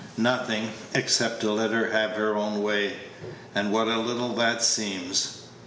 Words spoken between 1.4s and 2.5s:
to let her have her